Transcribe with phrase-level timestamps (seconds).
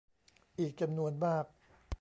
[0.59, 1.45] อีกจำนวนมาก